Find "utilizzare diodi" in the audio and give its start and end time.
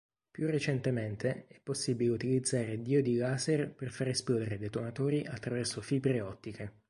2.09-3.17